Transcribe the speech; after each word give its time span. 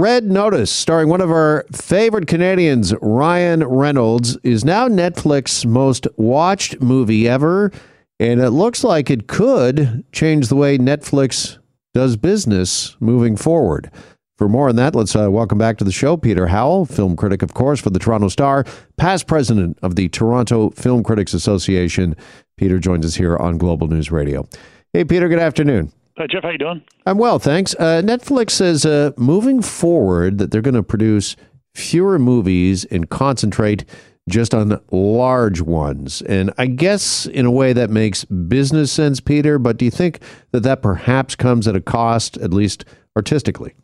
Red 0.00 0.30
Notice, 0.30 0.70
starring 0.70 1.08
one 1.08 1.20
of 1.20 1.32
our 1.32 1.66
favorite 1.72 2.28
Canadians, 2.28 2.94
Ryan 3.02 3.64
Reynolds, 3.64 4.36
is 4.44 4.64
now 4.64 4.86
Netflix's 4.86 5.66
most 5.66 6.06
watched 6.16 6.80
movie 6.80 7.28
ever, 7.28 7.72
and 8.20 8.40
it 8.40 8.50
looks 8.50 8.84
like 8.84 9.10
it 9.10 9.26
could 9.26 10.04
change 10.12 10.46
the 10.46 10.54
way 10.54 10.78
Netflix 10.78 11.58
does 11.94 12.16
business 12.16 12.96
moving 13.00 13.36
forward. 13.36 13.90
For 14.36 14.48
more 14.48 14.68
on 14.68 14.76
that, 14.76 14.94
let's 14.94 15.16
uh, 15.16 15.32
welcome 15.32 15.58
back 15.58 15.78
to 15.78 15.84
the 15.84 15.90
show 15.90 16.16
Peter 16.16 16.46
Howell, 16.46 16.86
film 16.86 17.16
critic, 17.16 17.42
of 17.42 17.54
course, 17.54 17.80
for 17.80 17.90
the 17.90 17.98
Toronto 17.98 18.28
Star, 18.28 18.64
past 18.98 19.26
president 19.26 19.80
of 19.82 19.96
the 19.96 20.08
Toronto 20.10 20.70
Film 20.70 21.02
Critics 21.02 21.34
Association. 21.34 22.14
Peter 22.56 22.78
joins 22.78 23.04
us 23.04 23.16
here 23.16 23.36
on 23.36 23.58
Global 23.58 23.88
News 23.88 24.12
Radio. 24.12 24.48
Hey, 24.92 25.04
Peter, 25.04 25.28
good 25.28 25.40
afternoon. 25.40 25.90
Uh, 26.18 26.26
Jeff, 26.26 26.42
how 26.42 26.50
you 26.50 26.58
doing? 26.58 26.82
I'm 27.06 27.16
well, 27.18 27.38
thanks. 27.38 27.74
Uh, 27.78 28.02
Netflix 28.04 28.50
says 28.50 28.84
uh, 28.84 29.12
moving 29.16 29.62
forward 29.62 30.38
that 30.38 30.50
they're 30.50 30.62
going 30.62 30.74
to 30.74 30.82
produce 30.82 31.36
fewer 31.74 32.18
movies 32.18 32.84
and 32.86 33.08
concentrate 33.08 33.84
just 34.28 34.52
on 34.52 34.80
large 34.90 35.60
ones. 35.60 36.22
And 36.22 36.52
I 36.58 36.66
guess 36.66 37.26
in 37.26 37.46
a 37.46 37.50
way 37.50 37.72
that 37.72 37.88
makes 37.88 38.24
business 38.24 38.90
sense, 38.90 39.20
Peter. 39.20 39.58
But 39.58 39.76
do 39.76 39.84
you 39.84 39.90
think 39.90 40.20
that 40.50 40.64
that 40.64 40.82
perhaps 40.82 41.36
comes 41.36 41.68
at 41.68 41.76
a 41.76 41.80
cost, 41.80 42.36
at 42.38 42.52
least 42.52 42.84
artistically? 43.16 43.74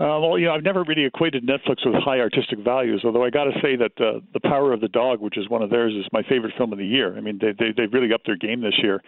Uh, 0.00 0.18
well, 0.18 0.38
you 0.38 0.46
know, 0.46 0.54
I've 0.54 0.64
never 0.64 0.82
really 0.84 1.04
equated 1.04 1.46
Netflix 1.46 1.84
with 1.84 2.02
high 2.02 2.20
artistic 2.20 2.60
values. 2.60 3.02
Although 3.04 3.22
I 3.22 3.28
got 3.28 3.44
to 3.44 3.52
say 3.62 3.76
that 3.76 3.92
uh, 4.00 4.20
the 4.32 4.40
Power 4.40 4.72
of 4.72 4.80
the 4.80 4.88
Dog, 4.88 5.20
which 5.20 5.36
is 5.36 5.50
one 5.50 5.62
of 5.62 5.68
theirs, 5.68 5.92
is 5.94 6.06
my 6.10 6.22
favorite 6.22 6.54
film 6.56 6.72
of 6.72 6.78
the 6.78 6.86
year. 6.86 7.14
I 7.16 7.20
mean, 7.20 7.38
they, 7.38 7.52
they 7.52 7.72
they've 7.76 7.92
really 7.92 8.12
upped 8.12 8.24
their 8.24 8.36
game 8.36 8.62
this 8.62 8.78
year. 8.82 9.02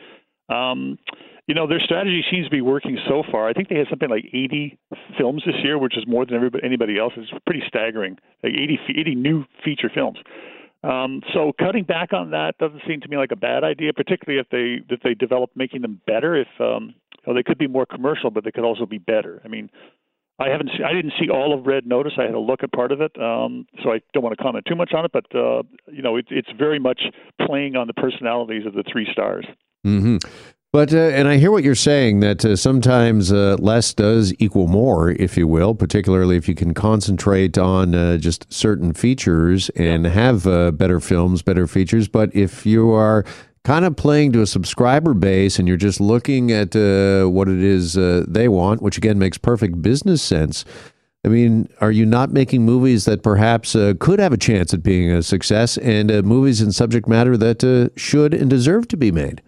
Um, 0.51 0.99
you 1.47 1.55
know, 1.55 1.67
their 1.67 1.81
strategy 1.81 2.25
seems 2.31 2.47
to 2.47 2.51
be 2.51 2.61
working 2.61 2.99
so 3.09 3.23
far. 3.31 3.49
I 3.49 3.53
think 3.53 3.69
they 3.69 3.77
had 3.77 3.89
something 3.91 4.09
like 4.09 4.27
80 4.33 4.79
films 5.19 5.43
this 5.45 5.57
year, 5.63 5.79
which 5.79 5.97
is 5.97 6.05
more 6.07 6.25
than 6.25 6.35
everybody, 6.37 6.65
anybody 6.65 6.99
else. 6.99 7.13
It's 7.17 7.31
pretty 7.45 7.63
staggering. 7.67 8.19
Like 8.43 8.53
80, 8.53 8.79
80 8.97 9.15
new 9.17 9.45
feature 9.65 9.91
films. 9.93 10.19
Um, 10.85 11.23
so 11.33 11.53
cutting 11.59 11.85
back 11.85 12.13
on 12.13 12.31
that 12.31 12.59
doesn't 12.59 12.83
seem 12.87 13.01
to 13.01 13.09
me 13.09 13.17
like 13.17 13.33
a 13.33 13.37
bad 13.37 13.65
idea, 13.65 13.93
particularly 13.93 14.41
if 14.41 14.49
they 14.51 14.93
if 14.93 15.01
they 15.03 15.15
develop 15.15 15.51
making 15.55 15.83
them 15.83 16.01
better. 16.07 16.35
If 16.35 16.49
um, 16.59 16.95
well, 17.27 17.37
they 17.37 17.45
could 17.45 17.59
be 17.59 17.69
more 17.69 17.87
commercial, 17.87 18.31
but 18.31 18.45
they 18.45 18.51
could 18.51 18.65
also 18.65 18.85
be 18.85 18.99
better. 18.99 19.41
I 19.45 19.49
mean, 19.49 19.71
I 20.41 20.49
haven't 20.49 20.71
see, 20.77 20.83
I 20.83 20.93
didn't 20.93 21.13
see 21.21 21.29
all 21.29 21.57
of 21.57 21.67
Red 21.67 21.87
Notice. 21.87 22.15
I 22.19 22.23
had 22.23 22.35
a 22.35 22.41
look 22.41 22.65
at 22.65 22.73
part 22.73 22.91
of 22.91 23.01
it, 23.01 23.13
um, 23.21 23.67
so 23.83 23.93
I 23.93 24.01
don't 24.13 24.25
want 24.25 24.37
to 24.37 24.43
comment 24.43 24.65
too 24.67 24.75
much 24.75 24.93
on 24.93 25.05
it. 25.05 25.13
But 25.13 25.27
uh, 25.35 25.63
you 25.87 26.03
know, 26.03 26.17
it, 26.17 26.27
it's 26.31 26.51
very 26.59 26.81
much 26.81 27.03
playing 27.47 27.77
on 27.77 27.87
the 27.87 27.95
personalities 27.95 28.67
of 28.67 28.75
the 28.75 28.83
three 28.91 29.07
stars. 29.13 29.47
Mm-hmm. 29.87 30.17
But 30.73 30.95
uh, 30.95 30.97
and 30.97 31.29
I 31.29 31.37
hear 31.37 31.51
what 31.51 31.65
you're 31.65 31.75
saying 31.75 32.21
that 32.21 32.47
uh, 32.47 32.57
sometimes 32.57 33.31
uh, 33.31 33.59
less 33.59 33.93
does 33.93 34.33
equal 34.39 34.69
more, 34.69 35.11
if 35.11 35.37
you 35.37 35.47
will. 35.47 35.75
Particularly 35.75 36.39
if 36.39 36.49
you 36.49 36.55
can 36.55 36.73
concentrate 36.73 37.59
on 37.59 37.95
uh, 37.95 38.17
just 38.17 38.51
certain 38.51 38.95
features 38.95 39.69
and 39.77 40.07
have 40.07 40.47
uh, 40.47 40.71
better 40.71 40.99
films, 40.99 41.43
better 41.43 41.67
features. 41.67 42.09
But 42.09 42.35
if 42.35 42.65
you 42.65 42.91
are 42.91 43.27
kind 43.65 43.85
of 43.85 43.97
playing 43.97 44.33
to 44.33 44.41
a 44.41 44.47
subscriber 44.47 45.13
base 45.13 45.59
and 45.59 45.69
you're 45.69 45.77
just 45.77 46.01
looking 46.01 46.51
at 46.51 46.75
uh, 46.75 47.27
what 47.27 47.49
it 47.51 47.63
is 47.63 47.93
they 48.27 48.49
want, 48.49 48.81
which 48.81 48.97
again 48.97 49.19
makes 49.19 49.37
perfect 49.37 49.83
business 49.83 50.23
sense. 50.23 50.65
I 51.23 51.29
mean, 51.29 51.69
are 51.83 51.93
you 51.93 52.07
not 52.07 52.33
making 52.33 52.65
movies 52.65 53.05
that 53.05 53.23
perhaps 53.23 53.77
could 54.01 54.19
have 54.19 54.33
a 54.33 54.39
chance 54.39 54.73
at 54.73 54.83
being 54.83 55.13
a 55.13 55.23
success 55.23 55.77
and 55.79 56.25
movies 56.25 56.63
and 56.63 56.75
subject 56.75 57.07
matter 57.07 57.37
that 57.37 57.93
should 57.95 58.33
and 58.33 58.49
deserve 58.49 58.89
to 58.89 58.97
be 58.97 59.13
made? 59.13 59.43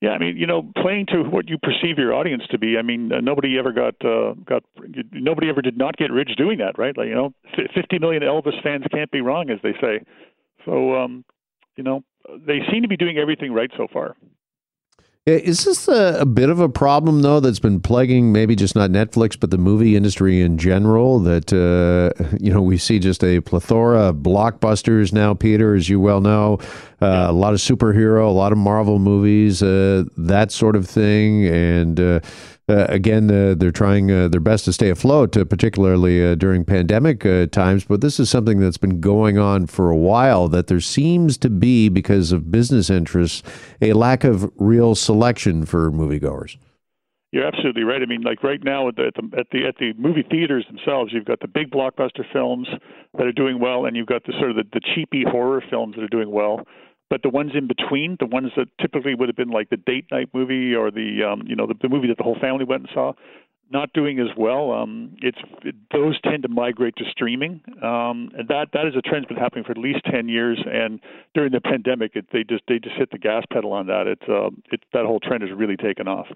Yeah, 0.00 0.10
I 0.10 0.18
mean, 0.18 0.36
you 0.36 0.46
know, 0.46 0.70
playing 0.80 1.06
to 1.06 1.24
what 1.24 1.48
you 1.48 1.58
perceive 1.58 1.98
your 1.98 2.14
audience 2.14 2.44
to 2.52 2.58
be. 2.58 2.78
I 2.78 2.82
mean, 2.82 3.12
uh, 3.12 3.20
nobody 3.20 3.58
ever 3.58 3.72
got 3.72 3.94
uh, 4.04 4.34
got 4.44 4.62
nobody 5.12 5.48
ever 5.48 5.60
did 5.60 5.76
not 5.76 5.96
get 5.96 6.12
rich 6.12 6.30
doing 6.36 6.58
that, 6.58 6.78
right? 6.78 6.96
Like, 6.96 7.08
you 7.08 7.16
know, 7.16 7.34
50 7.74 7.98
million 7.98 8.22
Elvis 8.22 8.62
fans 8.62 8.84
can't 8.92 9.10
be 9.10 9.20
wrong, 9.20 9.50
as 9.50 9.58
they 9.62 9.72
say. 9.80 10.00
So, 10.64 10.94
um, 10.94 11.24
you 11.76 11.82
know, 11.82 12.04
they 12.46 12.60
seem 12.70 12.82
to 12.82 12.88
be 12.88 12.96
doing 12.96 13.18
everything 13.18 13.52
right 13.52 13.70
so 13.76 13.88
far. 13.92 14.14
Is 15.28 15.64
this 15.64 15.88
a, 15.88 16.20
a, 16.20 16.26
bit 16.26 16.48
of 16.48 16.60
a 16.60 16.68
problem, 16.68 17.22
though, 17.22 17.40
that's 17.40 17.58
been 17.58 17.80
plaguing 17.80 18.32
maybe 18.32 18.56
just 18.56 18.74
not 18.74 18.90
Netflix, 18.90 19.38
but 19.38 19.50
the 19.50 19.58
movie 19.58 19.94
industry 19.94 20.40
in 20.40 20.56
general? 20.56 21.18
That, 21.20 21.52
uh, 21.52 22.36
you 22.40 22.52
know, 22.52 22.62
we 22.62 22.78
see 22.78 22.98
just 22.98 23.22
a 23.22 23.40
plethora 23.40 24.08
of 24.08 24.16
blockbusters 24.16 25.12
now, 25.12 25.34
Peter, 25.34 25.74
as 25.74 25.88
you 25.88 26.00
well 26.00 26.20
know, 26.20 26.58
uh, 27.02 27.26
a 27.28 27.32
lot 27.32 27.52
of 27.52 27.60
superhero, 27.60 28.26
a 28.26 28.30
lot 28.30 28.52
of 28.52 28.58
Marvel 28.58 28.98
movies, 28.98 29.62
uh, 29.62 30.04
that 30.16 30.50
sort 30.50 30.76
of 30.76 30.88
thing. 30.88 31.46
And, 31.46 32.22
uh, 32.68 32.86
again, 32.88 33.30
uh, 33.30 33.54
they're 33.56 33.70
trying 33.70 34.10
uh, 34.10 34.28
their 34.28 34.40
best 34.40 34.64
to 34.66 34.72
stay 34.72 34.90
afloat, 34.90 35.36
uh, 35.36 35.44
particularly 35.44 36.24
uh, 36.24 36.34
during 36.34 36.64
pandemic 36.64 37.24
uh, 37.24 37.46
times. 37.46 37.84
But 37.84 38.00
this 38.00 38.20
is 38.20 38.30
something 38.30 38.60
that's 38.60 38.78
been 38.78 39.00
going 39.00 39.38
on 39.38 39.66
for 39.66 39.90
a 39.90 39.96
while. 39.96 40.48
That 40.48 40.66
there 40.66 40.80
seems 40.80 41.38
to 41.38 41.50
be, 41.50 41.88
because 41.88 42.32
of 42.32 42.50
business 42.50 42.90
interests, 42.90 43.42
a 43.80 43.92
lack 43.92 44.24
of 44.24 44.50
real 44.56 44.94
selection 44.94 45.64
for 45.66 45.90
moviegoers. 45.90 46.56
You're 47.30 47.46
absolutely 47.46 47.82
right. 47.82 48.00
I 48.00 48.06
mean, 48.06 48.22
like 48.22 48.42
right 48.42 48.62
now 48.64 48.88
at 48.88 48.96
the, 48.96 49.08
at 49.08 49.14
the 49.14 49.38
at 49.38 49.46
the 49.52 49.66
at 49.66 49.76
the 49.76 49.92
movie 49.98 50.24
theaters 50.30 50.64
themselves, 50.66 51.12
you've 51.12 51.26
got 51.26 51.40
the 51.40 51.48
big 51.48 51.70
blockbuster 51.70 52.24
films 52.32 52.68
that 53.18 53.26
are 53.26 53.32
doing 53.32 53.60
well, 53.60 53.84
and 53.84 53.94
you've 53.96 54.06
got 54.06 54.24
the 54.24 54.32
sort 54.38 54.50
of 54.50 54.56
the, 54.56 54.64
the 54.72 54.80
cheapy 54.94 55.24
horror 55.30 55.62
films 55.68 55.94
that 55.96 56.02
are 56.02 56.08
doing 56.08 56.30
well. 56.30 56.66
But 57.10 57.22
the 57.22 57.30
ones 57.30 57.52
in 57.54 57.66
between, 57.66 58.16
the 58.20 58.26
ones 58.26 58.50
that 58.56 58.68
typically 58.80 59.14
would 59.14 59.28
have 59.28 59.36
been 59.36 59.48
like 59.48 59.70
the 59.70 59.78
date 59.78 60.06
night 60.10 60.28
movie 60.34 60.74
or 60.74 60.90
the 60.90 61.22
um, 61.24 61.42
you 61.46 61.56
know 61.56 61.66
the, 61.66 61.74
the 61.80 61.88
movie 61.88 62.08
that 62.08 62.18
the 62.18 62.22
whole 62.22 62.38
family 62.38 62.64
went 62.64 62.82
and 62.82 62.90
saw, 62.92 63.12
not 63.70 63.92
doing 63.92 64.18
as 64.18 64.28
well. 64.36 64.72
Um, 64.72 65.16
it's 65.20 65.38
it, 65.62 65.74
those 65.92 66.20
tend 66.22 66.42
to 66.42 66.48
migrate 66.48 66.96
to 66.96 67.04
streaming, 67.10 67.60
um, 67.82 68.30
and 68.36 68.48
that 68.48 68.68
that 68.72 68.86
is 68.86 68.94
a 68.96 69.02
trend 69.02 69.24
that's 69.24 69.32
been 69.32 69.42
happening 69.42 69.64
for 69.64 69.72
at 69.72 69.78
least 69.78 70.00
ten 70.04 70.28
years. 70.28 70.62
And 70.66 71.00
during 71.34 71.52
the 71.52 71.60
pandemic, 71.60 72.12
it, 72.14 72.26
they 72.32 72.44
just 72.44 72.62
they 72.68 72.78
just 72.78 72.96
hit 72.96 73.10
the 73.10 73.18
gas 73.18 73.44
pedal 73.52 73.72
on 73.72 73.86
that. 73.86 74.06
It's 74.06 74.28
uh, 74.28 74.50
it 74.70 74.82
that 74.92 75.06
whole 75.06 75.20
trend 75.20 75.42
has 75.42 75.52
really 75.56 75.76
taken 75.76 76.08
off. 76.08 76.26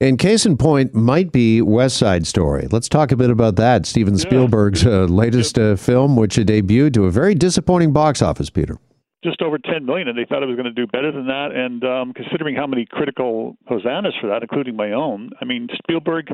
And 0.00 0.16
case 0.16 0.46
in 0.46 0.56
point 0.56 0.94
might 0.94 1.32
be 1.32 1.60
West 1.60 1.96
Side 1.96 2.24
Story. 2.26 2.68
Let's 2.70 2.88
talk 2.88 3.10
a 3.10 3.16
bit 3.16 3.30
about 3.30 3.56
that. 3.56 3.84
Steven 3.84 4.16
Spielberg's 4.16 4.86
uh, 4.86 5.06
latest 5.06 5.58
uh, 5.58 5.74
film, 5.74 6.14
which 6.14 6.36
debuted 6.36 6.94
to 6.94 7.06
a 7.06 7.10
very 7.10 7.34
disappointing 7.34 7.92
box 7.92 8.22
office, 8.22 8.48
Peter 8.48 8.78
just 9.24 9.42
over 9.42 9.58
10 9.58 9.84
million, 9.84 10.08
and 10.08 10.16
they 10.16 10.24
thought 10.24 10.42
it 10.42 10.46
was 10.46 10.56
going 10.56 10.72
to 10.72 10.72
do 10.72 10.86
better 10.86 11.10
than 11.10 11.26
that. 11.26 11.48
And 11.52 11.84
um, 11.84 12.12
considering 12.12 12.54
how 12.54 12.66
many 12.66 12.86
critical 12.86 13.56
hosannas 13.66 14.14
for 14.20 14.28
that, 14.28 14.42
including 14.42 14.76
my 14.76 14.92
own, 14.92 15.30
I 15.40 15.44
mean, 15.44 15.68
Spielberg 15.82 16.28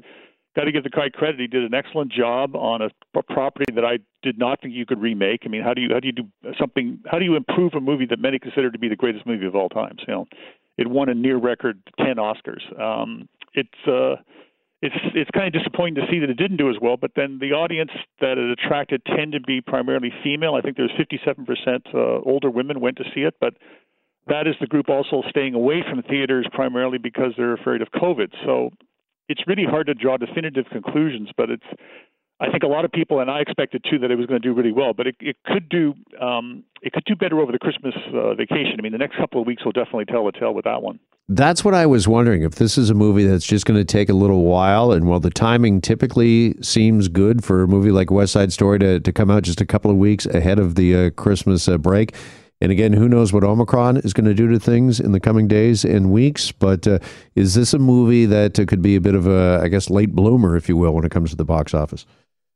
got 0.55 0.65
to 0.65 0.73
give 0.73 0.85
the 0.85 0.91
guy 0.91 1.09
credit. 1.09 1.41
He 1.41 1.47
did 1.47 1.65
an 1.65 1.75
excellent 1.75 2.13
job 2.13 2.55
on 2.55 2.83
a, 2.83 2.89
a 3.17 3.23
property 3.23 3.73
that 3.75 3.85
I 3.85 3.99
did 4.23 4.39
not 4.39 4.61
think 4.61 4.75
you 4.75 4.87
could 4.87 5.01
remake. 5.01 5.41
I 5.45 5.49
mean, 5.49 5.63
how 5.63 5.75
do 5.75 5.81
you 5.81 5.89
how 5.93 6.01
do 6.01 6.07
you 6.07 6.13
do 6.13 6.29
something? 6.59 7.01
How 7.07 7.19
do 7.19 7.25
you 7.25 7.37
improve 7.37 7.73
a 7.75 7.81
movie 7.81 8.07
that 8.07 8.21
many 8.21 8.39
consider 8.39 8.71
to 8.71 8.79
be 8.79 8.89
the 8.89 8.97
greatest 8.97 9.27
movie 9.27 9.47
of 9.47 9.55
all 9.55 9.69
time? 9.69 9.97
You 10.07 10.15
know, 10.15 10.27
it 10.77 10.89
won 10.89 11.09
a 11.09 11.15
near 11.15 11.39
record 11.39 11.81
10 11.99 12.17
Oscars. 12.17 12.81
Um, 12.81 13.29
it's 13.55 13.69
uh, 13.87 14.17
it's 14.85 15.15
it's 15.15 15.31
kind 15.31 15.47
of 15.47 15.55
disappointing 15.55 15.95
to 15.95 16.07
see 16.11 16.19
that 16.19 16.29
it 16.29 16.37
didn't 16.37 16.59
do 16.59 16.69
as 16.69 16.77
well. 16.81 16.97
But 16.99 17.13
then 17.17 17.39
the 17.41 17.53
audience 17.53 17.91
that 18.21 18.37
it 18.37 18.51
attracted 18.51 19.03
tend 19.07 19.33
to 19.33 19.41
be 19.41 19.63
primarily 19.63 20.13
female. 20.23 20.55
I 20.55 20.61
think 20.61 20.77
there's 20.77 20.93
57% 20.93 21.95
uh, 21.95 22.21
older 22.29 22.51
women 22.51 22.81
went 22.81 22.99
to 22.99 23.05
see 23.15 23.23
it, 23.23 23.35
but 23.41 23.55
that 24.27 24.47
is 24.47 24.55
the 24.61 24.67
group 24.67 24.91
also 24.91 25.23
staying 25.29 25.55
away 25.55 25.83
from 25.89 26.03
theaters 26.03 26.47
primarily 26.53 26.99
because 26.99 27.33
they're 27.37 27.55
afraid 27.55 27.81
of 27.81 27.89
COVID. 27.93 28.33
So 28.45 28.71
it's 29.29 29.43
really 29.47 29.65
hard 29.65 29.87
to 29.87 29.95
draw 29.95 30.19
definitive 30.19 30.67
conclusions, 30.71 31.31
but 31.35 31.49
it's 31.49 31.65
I 32.41 32.51
think 32.51 32.65
a 32.65 32.67
lot 32.67 32.85
of 32.85 32.91
people, 32.91 33.21
and 33.21 33.31
I 33.31 33.41
expected 33.41 33.85
too, 33.89 33.99
that 34.01 34.11
it 34.11 34.17
was 34.17 34.27
going 34.27 34.41
to 34.41 34.47
do 34.47 34.53
really 34.53 34.73
well, 34.73 34.93
but 34.93 35.07
it, 35.07 35.17
it 35.21 35.37
could 35.45 35.69
do 35.69 35.95
um, 36.21 36.65
it 36.83 36.93
could 36.93 37.05
do 37.05 37.15
better 37.15 37.41
over 37.41 37.53
the 37.53 37.59
Christmas 37.59 37.95
uh, 38.13 38.35
vacation. 38.35 38.75
I 38.79 38.83
mean, 38.83 38.93
the 38.93 38.99
next 38.99 39.17
couple 39.17 39.41
of 39.41 39.47
weeks 39.47 39.65
will 39.65 39.73
definitely 39.73 40.07
tell 40.07 40.25
the 40.25 40.33
tale 40.33 40.53
with 40.53 40.65
that 40.65 40.83
one. 40.83 40.99
That's 41.29 41.65
what 41.65 41.73
I 41.73 41.87
was 41.87 42.07
wondering 42.07 42.43
if 42.43 42.57
this 42.57 42.77
is 42.77 42.91
a 42.91 42.95
movie 42.95 43.25
that's 43.25 43.47
just 43.47 43.65
going 43.65 43.81
to 43.81 43.85
take 43.85 44.11
a 44.11 44.15
little 44.15 44.45
while. 44.45 44.93
And 44.93 45.07
while 45.07 45.21
the 45.21 45.31
timing 45.31 45.81
typically 45.81 46.55
seems 46.61 47.09
good 47.09 47.43
for 47.43 47.63
a 47.63 47.69
movie 47.69 47.93
like 47.93 48.11
West 48.11 48.35
Side 48.35 48.53
Story 48.53 48.79
to, 48.81 49.01
to 49.01 49.13
come 49.13 49.31
out 49.31 49.45
just 49.45 49.63
a 49.63 49.67
couple 49.67 49.91
of 49.91 49.97
weeks 49.97 50.27
ahead 50.27 50.59
of 50.59 50.75
the 50.75 50.95
uh, 50.95 51.11
Christmas 51.11 51.67
uh, 51.67 51.79
break. 51.79 52.15
And 52.61 52.71
again, 52.71 52.93
who 52.93 53.09
knows 53.09 53.33
what 53.33 53.43
Omicron 53.43 53.99
is 53.99 54.13
going 54.13 54.27
to 54.27 54.35
do 54.35 54.49
to 54.49 54.59
things 54.59 55.01
in 55.01 55.13
the 55.13 55.21
coming 55.21 55.49
days 55.49 55.85
and 55.85 56.13
weeks. 56.13 56.53
But 56.53 56.87
uh, 56.87 56.99
is 57.35 57.55
this 57.55 57.73
a 57.73 57.79
movie 57.79 58.27
that 58.27 58.59
uh, 58.61 58.67
could 58.67 58.83
be 58.83 58.97
a 58.97 59.01
bit 59.01 59.15
of 59.15 59.27
a, 59.27 59.61
I 59.63 59.69
guess, 59.69 59.89
late 59.89 60.13
bloomer, 60.13 60.57
if 60.57 60.69
you 60.69 60.77
will, 60.77 60.93
when 60.93 61.07
it 61.07 61.11
comes 61.11 61.31
to 61.31 61.37
the 61.37 61.45
box 61.45 61.73
office? 61.73 62.05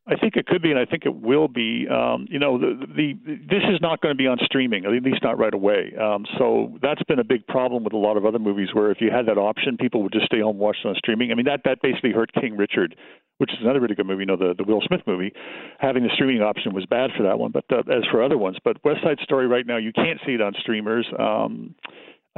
I 0.09 0.17
think 0.17 0.37
it 0.37 0.47
could 0.47 0.63
be, 0.63 0.71
and 0.71 0.79
I 0.79 0.87
think 0.87 1.05
it 1.05 1.15
will 1.15 1.49
be. 1.49 1.87
Um, 1.87 2.27
you 2.31 2.39
know, 2.39 2.59
the, 2.59 2.87
the 2.97 3.13
this 3.27 3.63
is 3.69 3.79
not 3.83 4.01
going 4.01 4.15
to 4.15 4.17
be 4.17 4.27
on 4.27 4.39
streaming, 4.43 4.87
at 4.87 4.91
least 4.91 5.23
not 5.23 5.39
right 5.39 5.53
away. 5.53 5.93
Um, 6.01 6.25
so 6.39 6.79
that's 6.81 7.03
been 7.03 7.19
a 7.19 7.25
big 7.25 7.47
problem 7.47 7.85
with 7.85 7.93
a 7.93 7.99
lot 7.99 8.17
of 8.17 8.25
other 8.25 8.39
movies, 8.39 8.71
where 8.73 8.91
if 8.91 9.03
you 9.03 9.11
had 9.11 9.27
that 9.27 9.37
option, 9.37 9.77
people 9.77 10.03
would 10.03 10.13
just 10.13 10.25
stay 10.25 10.41
home 10.41 10.57
and 10.57 10.59
watch 10.61 10.79
it 10.83 10.89
on 10.89 10.95
streaming. 10.97 11.31
I 11.31 11.35
mean, 11.35 11.45
that 11.45 11.61
that 11.67 11.83
basically 11.83 12.13
hurt 12.13 12.33
King 12.33 12.57
Richard, 12.57 12.97
which 13.37 13.53
is 13.53 13.59
another 13.61 13.81
really 13.81 13.95
good 13.95 14.07
movie. 14.07 14.23
You 14.23 14.27
know, 14.27 14.37
the 14.37 14.55
the 14.57 14.65
Will 14.65 14.81
Smith 14.87 15.03
movie. 15.07 15.33
Having 15.79 16.05
the 16.05 16.11
streaming 16.15 16.41
option 16.41 16.73
was 16.73 16.87
bad 16.87 17.11
for 17.15 17.23
that 17.25 17.39
one, 17.39 17.53
but 17.53 17.65
uh, 17.71 17.81
as 17.93 18.05
for 18.11 18.23
other 18.23 18.39
ones, 18.39 18.57
but 18.65 18.83
West 18.85 19.03
Side 19.03 19.19
Story 19.23 19.47
right 19.47 19.67
now, 19.67 19.77
you 19.77 19.93
can't 19.93 20.21
see 20.25 20.33
it 20.33 20.41
on 20.41 20.55
streamers. 20.59 21.07
Um, 21.19 21.75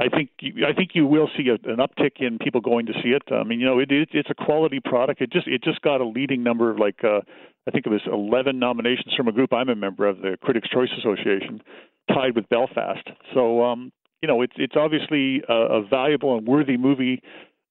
I 0.01 0.09
think 0.09 0.29
you, 0.39 0.65
I 0.65 0.73
think 0.73 0.91
you 0.93 1.05
will 1.05 1.29
see 1.37 1.49
a, 1.49 1.53
an 1.69 1.77
uptick 1.77 2.19
in 2.19 2.39
people 2.39 2.59
going 2.59 2.87
to 2.87 2.93
see 3.03 3.09
it. 3.09 3.21
I 3.31 3.43
mean, 3.43 3.59
you 3.59 3.67
know, 3.67 3.77
it, 3.77 3.91
it, 3.91 4.09
it's 4.13 4.29
a 4.31 4.33
quality 4.33 4.79
product. 4.83 5.21
It 5.21 5.31
just 5.31 5.47
it 5.47 5.63
just 5.63 5.81
got 5.81 6.01
a 6.01 6.05
leading 6.05 6.43
number 6.43 6.71
of 6.71 6.79
like 6.79 7.03
uh, 7.03 7.21
I 7.67 7.71
think 7.71 7.85
it 7.85 7.89
was 7.89 8.01
11 8.05 8.57
nominations 8.57 9.13
from 9.15 9.27
a 9.27 9.31
group 9.31 9.53
I'm 9.53 9.69
a 9.69 9.75
member 9.75 10.07
of, 10.07 10.17
the 10.17 10.37
Critics' 10.41 10.69
Choice 10.69 10.89
Association, 10.97 11.61
tied 12.07 12.35
with 12.35 12.49
Belfast. 12.49 13.07
So 13.33 13.63
um, 13.63 13.91
you 14.21 14.27
know, 14.27 14.41
it's 14.41 14.53
it's 14.57 14.75
obviously 14.75 15.41
a, 15.49 15.53
a 15.53 15.87
valuable 15.87 16.37
and 16.37 16.47
worthy 16.47 16.77
movie 16.77 17.21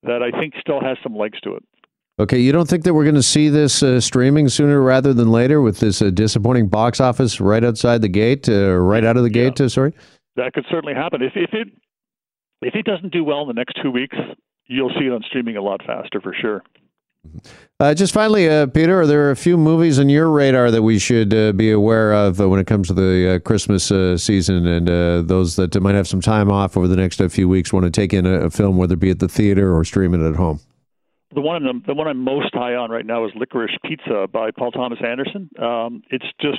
that 0.03 0.23
I 0.23 0.37
think 0.39 0.55
still 0.61 0.81
has 0.81 0.97
some 1.03 1.17
legs 1.17 1.41
to 1.43 1.55
it. 1.55 1.65
Okay, 2.19 2.39
you 2.39 2.53
don't 2.53 2.69
think 2.69 2.85
that 2.85 2.93
we're 2.93 3.05
going 3.05 3.15
to 3.15 3.23
see 3.23 3.49
this 3.49 3.83
uh, 3.83 4.01
streaming 4.01 4.49
sooner 4.49 4.83
rather 4.83 5.15
than 5.15 5.31
later 5.31 5.63
with 5.63 5.81
this 5.81 6.03
uh, 6.03 6.11
disappointing 6.11 6.69
box 6.69 7.01
office 7.01 7.41
right 7.41 7.65
outside 7.65 8.03
the 8.03 8.09
gate, 8.09 8.47
uh, 8.49 8.75
right 8.75 9.05
out 9.05 9.17
of 9.17 9.23
the 9.23 9.31
gate? 9.31 9.59
Yeah. 9.59 9.67
Uh, 9.67 9.69
sorry, 9.71 9.95
that 10.37 10.53
could 10.53 10.67
certainly 10.71 10.95
happen. 10.95 11.23
If 11.23 11.33
if 11.35 11.51
it 11.53 11.69
if 12.63 12.75
it 12.75 12.85
doesn't 12.85 13.13
do 13.13 13.25
well 13.25 13.43
in 13.43 13.49
the 13.49 13.55
next 13.55 13.79
two 13.83 13.91
weeks, 13.91 14.17
you'll 14.67 14.93
see 14.99 15.07
it 15.07 15.13
on 15.13 15.23
streaming 15.27 15.57
a 15.57 15.63
lot 15.63 15.83
faster 15.87 16.21
for 16.21 16.35
sure. 16.39 16.63
Uh, 17.79 17.95
just 17.95 18.13
finally, 18.13 18.49
uh, 18.49 18.67
Peter, 18.67 19.01
are 19.01 19.07
there 19.07 19.31
a 19.31 19.37
few 19.37 19.57
movies 19.57 19.99
on 19.99 20.09
your 20.09 20.29
radar 20.31 20.71
that 20.71 20.83
we 20.83 20.99
should 20.99 21.33
uh, 21.33 21.53
be 21.53 21.71
aware 21.71 22.13
of 22.13 22.41
uh, 22.41 22.49
when 22.49 22.61
it 22.61 22.67
comes 22.67 22.89
to 22.89 22.95
the 22.95 23.37
uh, 23.37 23.39
Christmas 23.39 23.91
uh, 23.91 24.19
season 24.19 24.67
and 24.67 24.87
those 25.29 25.57
that 25.57 25.79
might 25.81 25.95
have 25.95 26.09
some 26.09 26.21
time 26.21 26.51
off 26.51 26.77
over 26.77 26.87
the 26.87 26.97
next 26.97 27.23
few 27.31 27.49
weeks 27.49 27.73
want 27.73 27.85
to 27.85 27.91
take 27.91 28.13
in 28.13 28.27
a, 28.27 28.41
a, 28.41 28.51
film, 28.51 28.77
whether 28.77 28.95
it 28.95 29.01
be 29.01 29.11
at 29.11 29.19
the 29.19 29.29
theater 29.29 29.75
or 29.75 29.85
streaming 29.85 30.27
at 30.27 30.37
home? 30.37 30.61
The 31.35 31.41
one, 31.41 31.67
I'm, 31.67 31.83
the 31.87 31.95
one 31.95 32.09
I'm 32.09 32.23
most 32.23 32.53
high 32.53 32.75
on 32.75 32.91
right 32.91 33.07
now 33.07 33.25
is 33.25 33.33
Licorice 33.35 33.79
Pizza 33.85 34.27
by 34.31 34.51
Paul 34.51 34.73
Thomas 34.73 34.99
Anderson. 35.03 35.49
Um, 35.59 36.03
it's 36.11 36.27
just 36.41 36.59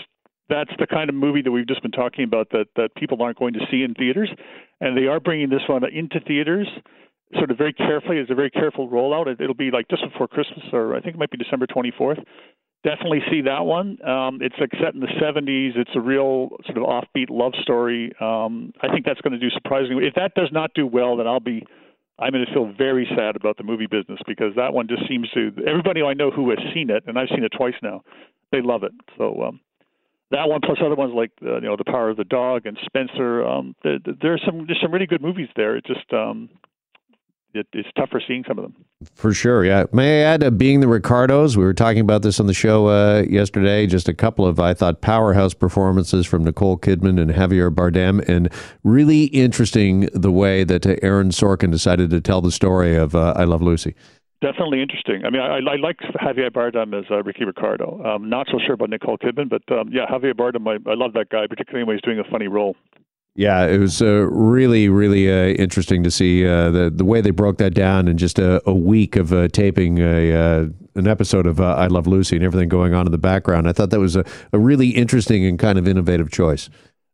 that's 0.49 0.71
the 0.79 0.87
kind 0.87 1.09
of 1.09 1.15
movie 1.15 1.41
that 1.41 1.51
we've 1.51 1.67
just 1.67 1.81
been 1.81 1.91
talking 1.91 2.23
about 2.23 2.49
that 2.51 2.65
that 2.75 2.95
people 2.95 3.21
aren't 3.21 3.37
going 3.37 3.53
to 3.53 3.59
see 3.69 3.83
in 3.83 3.93
theaters, 3.93 4.29
and 4.79 4.97
they 4.97 5.07
are 5.07 5.19
bringing 5.19 5.49
this 5.49 5.61
one 5.67 5.83
into 5.93 6.19
theaters 6.21 6.67
sort 7.35 7.51
of 7.51 7.57
very 7.57 7.73
carefully. 7.73 8.17
It's 8.17 8.31
a 8.31 8.35
very 8.35 8.49
careful 8.49 8.89
rollout. 8.89 9.27
It, 9.27 9.39
will 9.45 9.53
be 9.53 9.71
like 9.71 9.87
just 9.89 10.03
before 10.03 10.27
Christmas, 10.27 10.65
or 10.73 10.95
I 10.95 11.01
think 11.01 11.15
it 11.15 11.19
might 11.19 11.31
be 11.31 11.37
December 11.37 11.67
24th. 11.67 12.23
Definitely 12.83 13.21
see 13.29 13.41
that 13.41 13.65
one. 13.65 14.03
Um, 14.07 14.39
it's 14.41 14.55
like 14.59 14.71
set 14.81 14.95
in 14.95 15.01
the 15.01 15.13
70s. 15.21 15.77
It's 15.77 15.91
a 15.95 15.99
real 15.99 16.49
sort 16.65 16.77
of 16.77 16.83
offbeat 16.83 17.29
love 17.29 17.53
story. 17.61 18.11
Um, 18.19 18.73
I 18.81 18.91
think 18.91 19.05
that's 19.05 19.21
going 19.21 19.33
to 19.33 19.39
do 19.39 19.49
surprisingly. 19.51 20.07
If 20.07 20.15
that 20.15 20.33
does 20.33 20.49
not 20.51 20.71
do 20.73 20.87
well, 20.87 21.17
then 21.17 21.27
I'll 21.27 21.39
be. 21.39 21.65
I'm 22.19 22.31
going 22.31 22.45
to 22.45 22.53
feel 22.53 22.71
very 22.77 23.07
sad 23.15 23.35
about 23.35 23.57
the 23.57 23.63
movie 23.63 23.87
business 23.87 24.19
because 24.27 24.53
that 24.55 24.73
one 24.73 24.87
just 24.87 25.07
seems 25.07 25.27
to 25.31 25.51
everybody 25.67 26.03
I 26.03 26.13
know 26.13 26.29
who 26.29 26.51
has 26.51 26.59
seen 26.71 26.91
it, 26.91 27.03
and 27.07 27.17
I've 27.17 27.29
seen 27.29 27.43
it 27.43 27.51
twice 27.55 27.73
now. 27.81 28.03
They 28.51 28.61
love 28.61 28.83
it. 28.83 28.91
So 29.17 29.41
um, 29.41 29.59
that 30.31 30.47
one 30.47 30.61
plus 30.63 30.77
other 30.83 30.95
ones 30.95 31.13
like 31.15 31.31
uh, 31.43 31.55
you 31.55 31.67
know 31.67 31.75
the 31.77 31.85
Power 31.85 32.09
of 32.09 32.17
the 32.17 32.23
Dog 32.23 32.65
and 32.65 32.77
Spencer. 32.85 33.45
Um, 33.45 33.75
there, 33.83 33.99
there's 34.21 34.41
some 34.45 34.65
there's 34.65 34.79
some 34.81 34.91
really 34.91 35.05
good 35.07 35.21
movies 35.21 35.49
there. 35.55 35.75
It 35.75 35.85
just 35.85 36.11
um, 36.13 36.49
it, 37.53 37.67
it's 37.73 37.89
tougher 37.97 38.21
seeing 38.25 38.43
some 38.47 38.57
of 38.57 38.63
them. 38.63 38.85
For 39.15 39.33
sure, 39.33 39.65
yeah. 39.65 39.85
May 39.91 40.21
I 40.21 40.33
add, 40.33 40.43
uh, 40.43 40.49
being 40.51 40.79
the 40.79 40.87
Ricardos, 40.87 41.57
we 41.57 41.63
were 41.63 41.73
talking 41.73 42.01
about 42.01 42.21
this 42.21 42.39
on 42.39 42.47
the 42.47 42.53
show 42.53 42.87
uh, 42.87 43.23
yesterday. 43.27 43.87
Just 43.87 44.07
a 44.07 44.13
couple 44.13 44.45
of, 44.45 44.59
I 44.59 44.73
thought, 44.73 45.01
powerhouse 45.01 45.53
performances 45.53 46.25
from 46.25 46.43
Nicole 46.43 46.77
Kidman 46.77 47.19
and 47.19 47.31
Javier 47.31 47.73
Bardem, 47.73 48.27
and 48.27 48.51
really 48.83 49.25
interesting 49.25 50.09
the 50.13 50.31
way 50.31 50.63
that 50.63 50.85
uh, 50.85 50.95
Aaron 51.01 51.29
Sorkin 51.29 51.71
decided 51.71 52.09
to 52.11 52.21
tell 52.21 52.41
the 52.41 52.51
story 52.51 52.95
of 52.95 53.15
uh, 53.15 53.33
I 53.35 53.43
Love 53.43 53.61
Lucy. 53.61 53.95
Definitely 54.41 54.81
interesting. 54.81 55.23
I 55.23 55.29
mean, 55.29 55.39
I, 55.39 55.57
I 55.57 55.75
like 55.75 55.97
Javier 55.99 56.49
Bardem 56.49 56.97
as 56.97 57.05
uh, 57.11 57.21
Ricky 57.21 57.45
Ricardo. 57.45 58.03
Um, 58.03 58.27
not 58.27 58.47
so 58.51 58.57
sure 58.65 58.73
about 58.73 58.89
Nicole 58.89 59.19
Kidman, 59.19 59.49
but 59.49 59.61
um, 59.71 59.89
yeah, 59.91 60.07
Javier 60.07 60.33
Bardem, 60.33 60.67
I, 60.67 60.89
I 60.89 60.95
love 60.95 61.13
that 61.13 61.29
guy, 61.29 61.45
particularly 61.47 61.85
when 61.85 61.95
he's 61.95 62.01
doing 62.01 62.17
a 62.17 62.23
funny 62.23 62.47
role. 62.47 62.75
Yeah, 63.35 63.65
it 63.65 63.77
was 63.77 64.01
uh, 64.01 64.27
really, 64.29 64.89
really 64.89 65.31
uh, 65.31 65.53
interesting 65.55 66.03
to 66.03 66.11
see 66.11 66.45
uh, 66.45 66.69
the 66.69 66.89
the 66.89 67.05
way 67.05 67.21
they 67.21 67.29
broke 67.29 67.57
that 67.59 67.73
down 67.73 68.07
in 68.07 68.17
just 68.17 68.39
a, 68.39 68.61
a 68.69 68.73
week 68.73 69.15
of 69.15 69.31
uh, 69.31 69.47
taping 69.47 69.99
a 69.99 70.33
uh, 70.33 70.65
an 70.95 71.07
episode 71.07 71.45
of 71.47 71.61
uh, 71.61 71.75
I 71.75 71.87
Love 71.87 72.07
Lucy 72.07 72.35
and 72.35 72.43
everything 72.43 72.67
going 72.67 72.93
on 72.93 73.05
in 73.05 73.11
the 73.11 73.17
background. 73.17 73.69
I 73.69 73.71
thought 73.71 73.89
that 73.91 73.99
was 74.01 74.17
a, 74.17 74.25
a 74.51 74.59
really 74.59 74.89
interesting 74.89 75.45
and 75.45 75.57
kind 75.57 75.79
of 75.79 75.87
innovative 75.87 76.29
choice. 76.29 76.69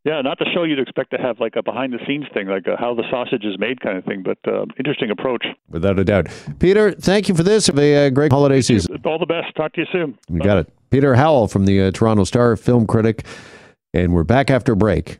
Yeah, 0.05 0.21
not 0.21 0.39
the 0.39 0.49
show 0.55 0.63
you'd 0.63 0.79
expect 0.79 1.11
to 1.11 1.17
have 1.17 1.39
like 1.39 1.55
a 1.55 1.61
behind 1.61 1.93
the 1.93 1.99
scenes 2.07 2.25
thing, 2.33 2.47
like 2.47 2.65
how 2.79 2.95
the 2.95 3.03
sausage 3.11 3.43
is 3.43 3.59
made 3.59 3.81
kind 3.81 3.97
of 3.97 4.05
thing, 4.05 4.23
but 4.23 4.37
interesting 4.79 5.11
approach. 5.11 5.45
Without 5.69 5.99
a 5.99 6.03
doubt. 6.05 6.27
Peter, 6.59 6.93
thank 6.93 7.27
you 7.29 7.35
for 7.35 7.43
this. 7.43 7.67
Have 7.67 7.77
a 7.77 8.09
great 8.09 8.31
holiday 8.31 8.61
season. 8.61 8.99
All 9.05 9.19
the 9.19 9.25
best. 9.25 9.53
Talk 9.55 9.73
to 9.73 9.81
you 9.81 9.87
soon. 9.91 10.17
You 10.29 10.39
Bye. 10.39 10.45
got 10.45 10.57
it. 10.59 10.73
Peter 10.89 11.13
Howell 11.13 11.49
from 11.49 11.65
the 11.65 11.91
Toronto 11.91 12.23
Star, 12.23 12.55
film 12.55 12.87
critic. 12.87 13.25
And 13.93 14.13
we're 14.13 14.23
back 14.23 14.49
after 14.49 14.75
break 14.75 15.19